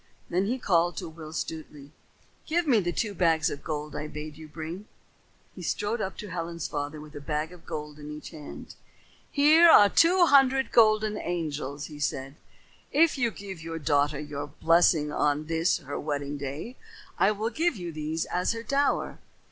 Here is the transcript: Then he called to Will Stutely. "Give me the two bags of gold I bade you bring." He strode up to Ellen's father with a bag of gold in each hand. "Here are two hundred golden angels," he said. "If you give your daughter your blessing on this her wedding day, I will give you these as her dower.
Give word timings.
Then 0.31 0.47
he 0.47 0.57
called 0.57 0.97
to 0.97 1.07
Will 1.07 1.31
Stutely. 1.31 1.91
"Give 2.47 2.65
me 2.65 2.79
the 2.79 2.91
two 2.91 3.13
bags 3.13 3.51
of 3.51 3.63
gold 3.63 3.95
I 3.95 4.07
bade 4.07 4.35
you 4.35 4.47
bring." 4.47 4.87
He 5.53 5.61
strode 5.61 6.01
up 6.01 6.17
to 6.17 6.29
Ellen's 6.29 6.67
father 6.67 6.99
with 6.99 7.15
a 7.15 7.21
bag 7.21 7.51
of 7.53 7.67
gold 7.67 7.99
in 7.99 8.09
each 8.09 8.31
hand. 8.31 8.73
"Here 9.29 9.69
are 9.69 9.89
two 9.89 10.25
hundred 10.25 10.71
golden 10.71 11.19
angels," 11.19 11.85
he 11.85 11.99
said. 11.99 12.33
"If 12.91 13.15
you 13.19 13.29
give 13.29 13.61
your 13.61 13.77
daughter 13.77 14.19
your 14.19 14.47
blessing 14.47 15.11
on 15.11 15.45
this 15.45 15.77
her 15.77 15.99
wedding 15.99 16.35
day, 16.35 16.77
I 17.19 17.29
will 17.29 17.51
give 17.51 17.75
you 17.75 17.91
these 17.91 18.25
as 18.25 18.53
her 18.53 18.63
dower. 18.63 19.19